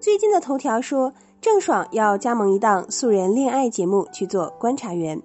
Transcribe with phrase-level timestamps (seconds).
[0.00, 5.20] 最近的头条说，郑爽要加盟一档素人恋爱节目去做观察员，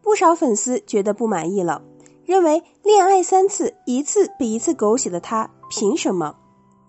[0.00, 1.82] 不少粉丝觉得不满意了，
[2.24, 6.36] 认为恋爱三次，一次比一次狗血的她凭什么？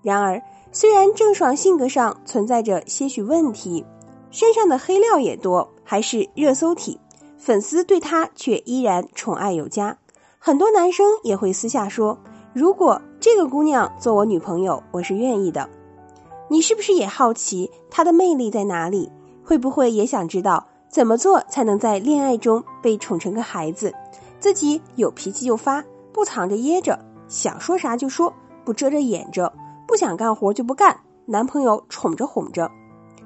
[0.04, 3.84] 然而，虽然郑爽性格上存在着些许问题，
[4.30, 7.00] 身上的黑料也多，还是热搜体，
[7.38, 9.98] 粉丝对她却依然宠爱有加。
[10.38, 12.18] 很多男生也会私下说，
[12.54, 15.68] 如果这个姑娘做我女朋友，我是愿意的。
[16.52, 19.10] 你是不是也好奇他的魅力在哪里？
[19.42, 23.94] 会不会也想知道怎么做才能在恋爱中被宠成个孩子？
[24.38, 28.34] 自己有脾气就发，不藏着掖着，想说啥就说，
[28.66, 29.54] 不遮着掩着，
[29.88, 32.70] 不想干活就不干，男朋友宠着哄着。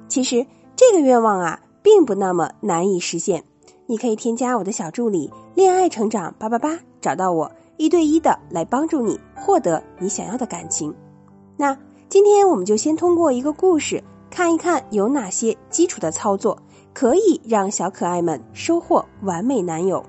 [0.06, 3.42] 其实这个愿望啊，并不那么难以实现。
[3.86, 10.94] 你可以添加我的小助理“恋爱成长八八八”，找到我一对一的来帮助你获得你想要的感情。
[11.56, 11.76] 那。
[12.08, 16.56] 今天我们就先通过一个故事看一看有哪些基础的操作
[16.94, 20.04] 可以让小可爱们收获完美男友。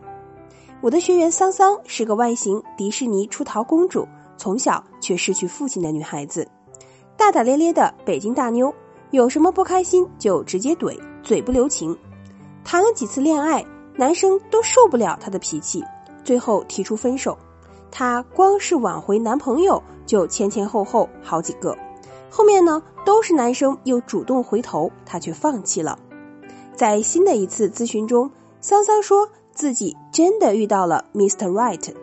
[0.80, 4.07] 我的学员桑桑是个外形迪士尼出逃公主，
[4.38, 6.47] 从小却失去父亲的女孩子，
[7.17, 8.72] 大大咧咧的北京大妞，
[9.09, 11.97] 有什么不开心就直接怼，嘴不留情。
[12.63, 15.83] 谈了几次恋爱，男生都受不了她的脾气，
[16.23, 17.35] 最后提出分手。
[17.89, 21.75] 她光是挽回男朋友就前前后后好几个。
[22.30, 25.97] 后面呢，都是男生又主动回头，她却放弃了。
[26.75, 28.30] 在新的一次咨询中，
[28.61, 31.50] 桑桑说自己真的遇到了 Mr.
[31.50, 31.94] Right，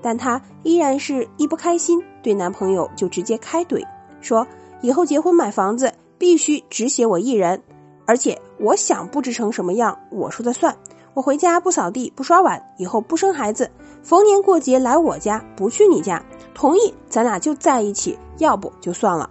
[0.00, 3.84] 但她依然是一不开心，对男朋友就直接开怼，
[4.20, 4.46] 说
[4.80, 7.62] 以后结婚买房子必须只写我一人，
[8.06, 10.74] 而且我想布置成什么样，我说的算。
[11.14, 13.70] 我回家不扫地不刷碗，以后不生孩子，
[14.02, 16.24] 逢年过节来我家不去你家，
[16.54, 19.28] 同意咱俩就在一起，要不就算了。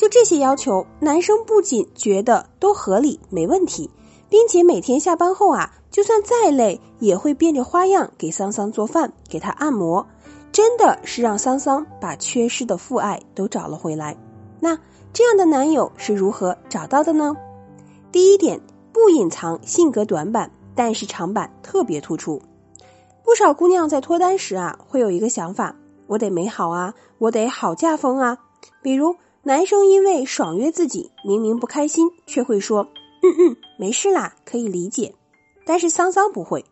[0.00, 3.90] 就这些要求，男生不仅觉得都合理没问题，
[4.30, 10.06] 并且每天下班后啊，就算再累，也会变着花样给桑桑做饭，给他按摩，
[10.50, 14.16] 真的是让桑桑把缺失的父爱都找了回来。
[14.58, 14.74] 那
[15.12, 17.36] 这样的男友是如何找到的呢？
[18.10, 18.58] 第一点，
[18.94, 22.40] 不隐藏性格短板，但是长板特别突出。
[23.22, 28.38] 不少姑娘在脱单时啊，会有一个想法：我得美好啊，我得好嫁风啊，
[28.80, 29.14] 比如。
[29.42, 32.86] 男生因为爽约自己，明明不开心，却会说
[33.24, 35.14] ：“嗯嗯，没事啦，可以理解。”
[35.64, 36.62] 但是桑桑不会。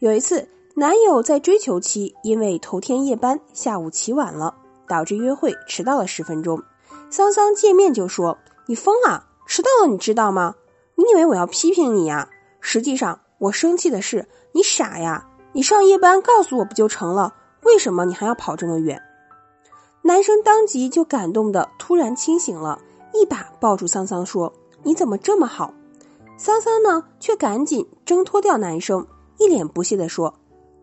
[0.00, 4.54] 有一次，男友在追求期，因为头天夜班，下午起晚了，
[4.86, 6.62] 导致约会迟到了十分钟。
[7.08, 8.36] 桑桑见面就说
[8.68, 10.56] ：“你疯了，迟到了你知道吗？
[10.96, 12.28] 你以为我要批评你呀？
[12.60, 15.26] 实际上，我生气的是你傻呀！
[15.52, 17.34] 你上夜班告诉我不就成了？
[17.62, 19.00] 为什么你还要跑这么远？”
[20.02, 22.80] 男生当即就感动的突然清醒了，
[23.12, 24.52] 一把抱住桑桑说
[24.82, 25.74] ：“你怎么这么好？”
[26.38, 29.06] 桑桑呢，却赶紧挣脱掉男生，
[29.38, 30.34] 一脸不屑的说：“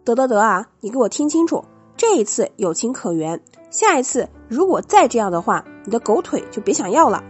[0.05, 3.41] 得得得啊，你给我听清楚，这一次有情可原，
[3.71, 7.23] 下一次如果再这样的话，你的狗腿就别想要了。”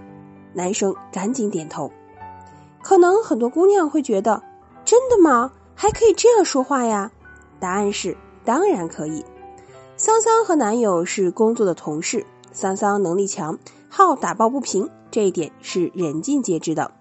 [0.54, 1.90] 男生赶紧点头。
[2.84, 4.44] 可能很多姑娘会觉得，
[4.84, 5.52] 真的吗？
[5.74, 7.10] 还可以这样说话呀？
[7.60, 9.24] 答案是，当然可以。
[10.00, 13.58] 桑桑和男友是工作的同事，桑桑能力强，
[13.90, 16.92] 好打抱不平，这一点是人尽皆知的。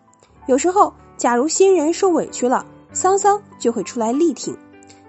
[0.47, 2.65] 有时候，假如新人受委屈了，
[2.95, 4.57] 桑桑就会出来力挺。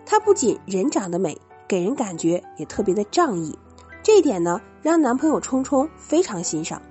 [0.06, 3.58] 她不仅人长得美，给人感觉也特别的仗义，
[4.04, 6.82] 这一点呢，让男朋友冲冲非常欣赏。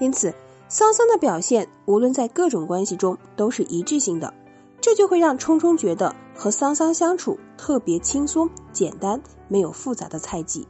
[0.00, 0.34] 因此，
[0.68, 4.34] 桑桑的表现无论在各种关系中都是一致性的。
[4.80, 10.66] 这就会让冲冲觉得和桑桑相处特别轻松、简单，没有复杂的猜忌。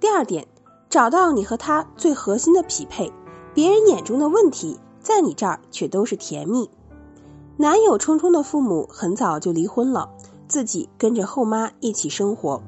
[0.00, 0.46] 第二点，
[0.90, 3.12] 找到你和他最核心的匹配，
[3.54, 6.68] 别人眼中的问题，在你这儿却都是甜蜜。
[7.56, 10.10] 男友冲冲的父母很早就离婚了，
[10.48, 12.60] 自己跟着后妈一起生活，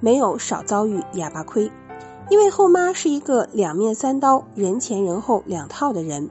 [0.00, 1.70] 没有少遭遇哑巴亏，
[2.30, 6.30] 因为后妈是一个两面三刀、人前人后两套的人，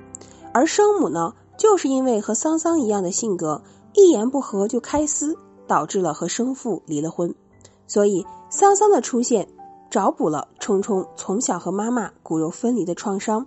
[0.53, 1.35] 而生母呢？
[1.59, 3.61] 就是因为和桑桑一样的性格，
[3.93, 7.35] 一言不合就开撕，导致了和生父离了婚。
[7.85, 9.45] 所以桑桑的出现，
[9.89, 13.45] 找补了冲冲从小和妈妈骨肉分离的创伤。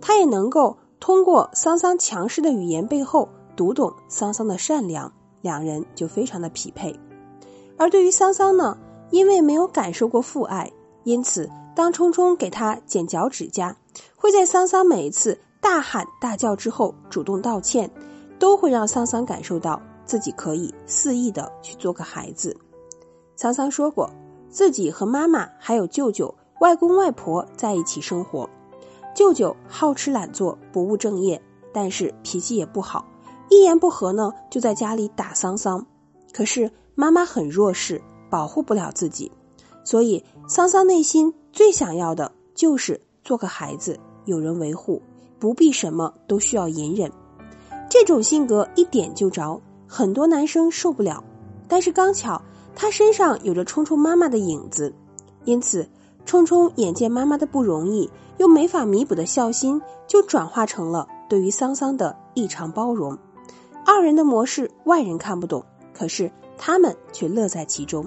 [0.00, 5.12] 他也能够通过桑桑强势的语言背后，读懂桑桑的善良，
[5.42, 6.96] 两人就非常的匹配。
[7.76, 8.78] 而对于桑桑呢，
[9.10, 10.70] 因为没有感受过父爱，
[11.02, 13.76] 因此当冲冲给他剪脚趾甲，
[14.14, 15.40] 会在桑桑每一次。
[15.60, 17.90] 大喊大叫之后，主动道歉，
[18.38, 22.56] 都会让桑桑感受到自己可以肆意的去做个孩子。
[23.36, 24.10] 桑桑说过，
[24.48, 28.48] 自己和妈妈还有舅舅、外公外婆在一起生活，
[29.14, 31.40] 舅舅好吃懒做，不务正业，
[31.72, 33.04] 但是脾气也不好，
[33.50, 35.84] 一言不合呢就在家里打桑桑。
[36.32, 38.00] 可是妈妈很弱势，
[38.30, 39.30] 保护不了自己，
[39.84, 45.00] 所以桑桑内心最想要的就是做个孩子，有人维护，
[45.38, 47.10] 不必什么都需要隐忍。
[47.88, 51.22] 这种性格一点就着，很多男生受不了。
[51.66, 52.40] 但是刚巧
[52.74, 54.94] 他身上有着冲冲妈妈的影子，
[55.44, 55.88] 因此
[56.26, 63.16] 冲冲眼见妈妈的不容易，又没法弥补的孝心，就转化成了对于桑桑的异常包容。
[63.86, 65.64] 二人的模式外人看不懂。
[65.94, 68.06] 可是他们却乐在其中。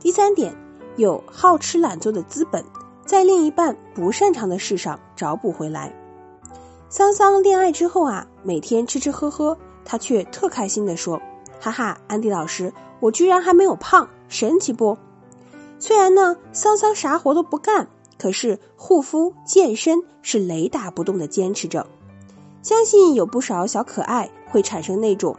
[0.00, 0.56] 第三点，
[0.96, 2.64] 有好吃懒做的资本，
[3.04, 5.94] 在另一半不擅长的事上找补回来。
[6.88, 11.20] 桑桑恋爱之后啊，每天吃吃喝喝，他却特开心的说
[11.60, 14.96] ：“哈哈，安迪老师，我居然还没有胖，神奇不？”
[15.80, 17.88] 虽然呢，桑桑啥活都不干，
[18.18, 21.86] 可是护肤健身是雷打不动的坚持着。
[22.62, 25.36] 相信有不少小可爱会产生那种。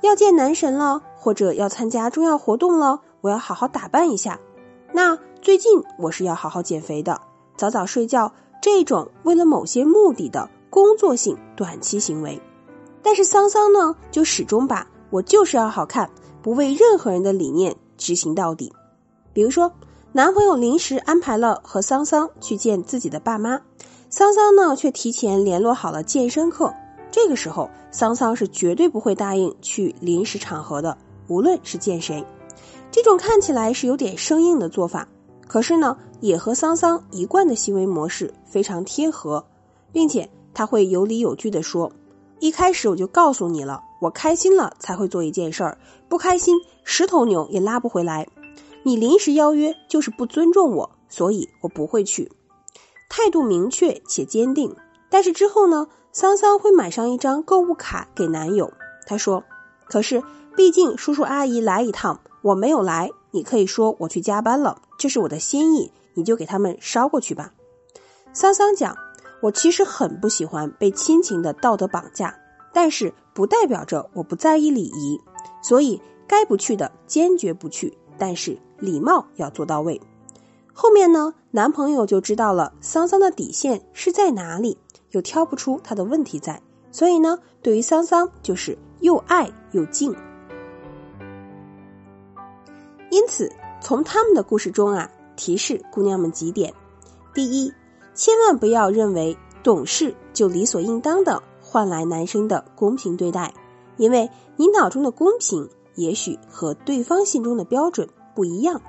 [0.00, 4.40] 要见男神了，或者要参加重要活动了，我要好好打扮一下。
[4.92, 7.20] 那最近我是要好好减肥的，
[7.56, 8.32] 早早睡觉，
[8.62, 12.40] 这种为了某些目的的工作性短期行为。
[13.02, 16.10] 但是桑桑呢，就始终把我就是要好看，
[16.42, 18.72] 不为任何人的理念执行到底。
[19.32, 19.72] 比如说，
[20.12, 23.60] 男朋友临时安排了和桑桑去见自己的爸妈，
[24.08, 26.72] 桑桑呢却提前联络好了健身课。
[27.10, 30.96] 这个时候，桑桑是绝对不会答应去临时场合的，
[31.28, 32.24] 无论是见谁。
[32.90, 35.06] 这种看起来是有点生硬的做法，
[35.46, 39.44] 可是呢，也和桑桑一贯的行为模式非常贴合，
[39.92, 41.92] 并且他会有理有据的说
[42.40, 45.76] ：“一开始我就告诉你了，我开心了才会做一件事儿，
[46.08, 48.26] 不开心十头牛也拉不回来。
[48.82, 52.32] 你临时邀约就是不尊重我，所以我不会去。”
[53.10, 54.74] 态度明确且坚定。
[55.10, 55.88] 但是之后呢？
[56.10, 58.72] 桑桑会买上一张购物卡给男友。
[59.04, 59.44] 他说
[59.84, 60.22] ：“可是
[60.56, 67.52] 毕竟叔叔阿姨来一趟，我没有来，你可以说我去加班了，这是我的心意，你就给他们捎过去吧。”
[68.32, 68.96] 桑桑讲
[69.46, 72.36] ：“我其实很不喜欢被亲情的道德绑架，
[72.72, 75.20] 但是不代表着我不在意礼仪，
[75.62, 80.00] 所以该不去的坚决不去，但是礼貌要做到位。”
[80.74, 84.76] 后面呢，男朋友就知道了桑桑的底线是在哪里。
[85.12, 86.60] 又挑不出他的问题在，
[86.90, 90.14] 所以呢，对于桑桑就是又爱又敬。
[93.10, 93.50] 因此，
[93.80, 96.74] 从他们的故事中啊，提示姑娘们几点：
[97.32, 97.72] 第一，
[98.16, 103.52] 千万不要认为懂事就理所应当的换来男生的公平对待，
[103.98, 108.80] 因为你脑中的公平也许和对方心中的标准不一样。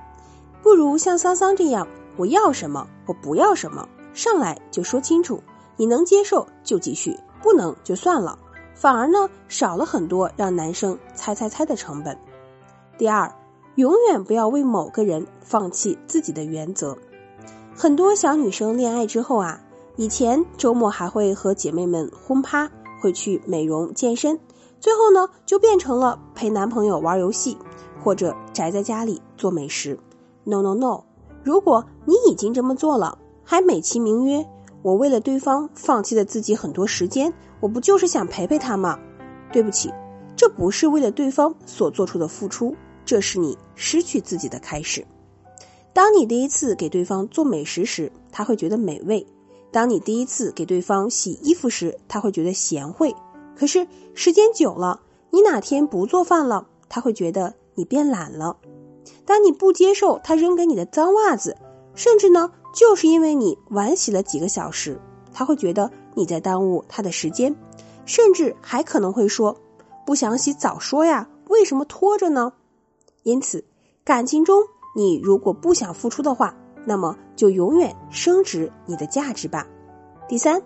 [0.62, 1.86] 不如像桑桑这样，
[2.16, 5.42] 我要什么，我不要什么，上来就说清楚。
[5.76, 8.36] 你能接受就继续，不能就算了，
[8.74, 12.18] 反而呢少了很多让男生猜猜猜的成本。
[12.96, 13.32] 第二，
[13.76, 16.96] 永远不要为某个人放弃自己的原则。
[17.80, 19.60] 很多小女生恋爱之后啊，
[19.94, 22.68] 以前周末还会和姐妹们轰趴，
[23.00, 24.40] 会去美容健身，
[24.80, 27.56] 最后呢就变成了陪男朋友玩游戏，
[28.02, 29.96] 或者宅在家里做美食。
[30.42, 31.04] No No No，
[31.44, 34.44] 如果你已经这么做了，还美其名曰。
[34.82, 38.98] 我为了对方放弃了自己很多时间，我不就是想陪陪他吗？
[39.52, 39.94] 对不起，
[40.34, 42.74] 这不是为了对方所做出的付出，
[43.04, 45.06] 这是你失去自己的开始。
[45.98, 49.26] 当你第一次给对方做美食时，他会觉得美味；
[49.72, 53.12] 当你第一次给对方洗衣服时，他会觉得贤惠。
[53.56, 55.00] 可是时间久了，
[55.30, 58.58] 你哪天不做饭了，他会觉得你变懒了。
[59.26, 61.56] 当你不接受他扔给你的脏袜子，
[61.96, 62.52] 甚至呢？
[62.72, 65.00] 就是因为你晚洗了几个小时，
[65.32, 67.56] 他会觉得你在耽误他的时间，
[68.04, 69.56] 甚至还可能会说
[70.06, 72.52] ：“不想洗早说呀，为什么拖着呢？”
[73.24, 73.64] 因此，
[74.04, 74.62] 感情中
[74.98, 76.52] 你如果不想付出的话，
[76.84, 79.64] 那么就永远升值你的价值吧。
[80.28, 80.60] 第三，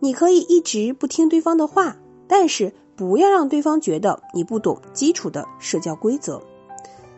[0.00, 1.94] 你可以一直不听对方的话，
[2.26, 6.42] 但是不要让对方觉得你不懂基础的社交规则。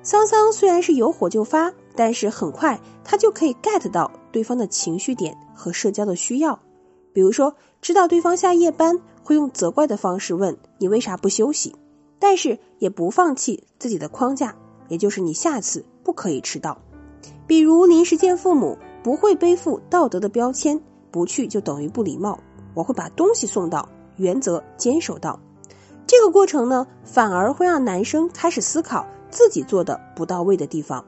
[0.02, 1.72] 桑桑虽然是有火就发。
[1.98, 6.60] 但是很快，他就可以 get 到对方的情绪点和社交的需要。
[7.14, 11.74] 比如说，知道对方下夜班会用责怪的方式问你为啥不休息，
[12.18, 14.54] 但是也不放弃自己的框架，
[14.88, 16.78] 也就是你下次不可以迟到。
[17.46, 22.38] 比如临时见父母，不会背负道德的标签，不去就等于不礼貌。
[22.74, 25.38] 我会把东西送到，原则坚守到。
[26.06, 31.04] 这个过程呢，反而会让男生开始思考自己做的不到位的地方。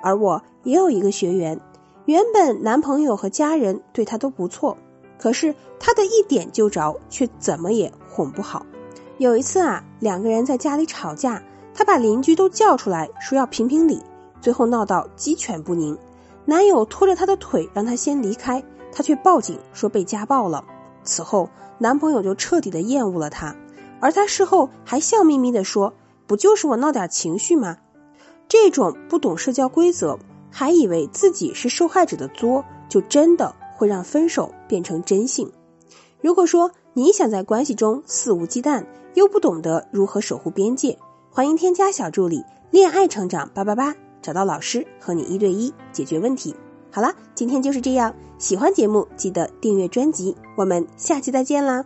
[0.00, 1.60] 而我也有一个学员，
[2.06, 4.78] 原本男朋友和家人对她都不错，
[5.18, 8.64] 可是他的一点就着，却怎么也哄不好。
[9.18, 11.42] 有一次啊，两个人在家里吵架，
[11.78, 14.02] 他把邻居都叫出来，说要评评理，
[14.40, 15.96] 最后闹到鸡犬不宁。
[16.44, 20.64] 男友拖着她的腿让她先离开，她却报警说被家暴了。
[21.04, 23.54] 此后，男朋友就彻底的厌恶了她，
[24.00, 25.94] 而她事后还笑眯眯的说
[26.26, 27.76] ：“不就是我闹点情绪吗？”
[28.48, 30.18] 这种不懂社交规则，
[30.50, 35.52] 还以为自己是受害者的作，就真的会让分手变成真性。
[36.20, 40.98] 如果说你想在关系中肆无忌惮，又不懂得如何守护边界，
[41.38, 46.52] 欢迎添加小助理“恋爱成长八八八”，找到老师和你一对一解决问题。
[46.90, 48.12] 好啦，今天就是这样。
[48.38, 51.84] 喜欢节目记得订阅专辑，我们下期再见啦！